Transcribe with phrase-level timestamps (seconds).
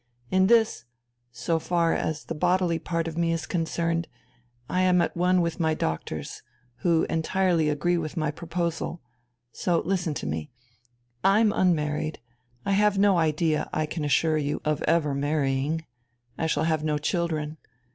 [0.31, 0.85] In this
[1.31, 4.07] so far as the bodily part of me is concerned
[4.67, 6.41] I am at one with my doctors,
[6.77, 9.03] who entirely agree with my proposal
[9.51, 10.49] so listen to me.
[11.23, 12.19] I'm unmarried.
[12.65, 15.85] I have no idea, I can assure you, of ever marrying;
[16.35, 17.57] I shall have no children.